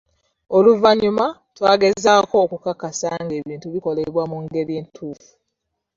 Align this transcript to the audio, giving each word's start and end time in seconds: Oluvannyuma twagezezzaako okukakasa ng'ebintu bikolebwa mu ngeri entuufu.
Oluvannyuma 0.57 1.25
twagezezzaako 1.55 2.35
okukakasa 2.45 3.09
ng'ebintu 3.23 3.67
bikolebwa 3.73 4.23
mu 4.31 4.37
ngeri 4.43 4.73
entuufu. 4.81 5.31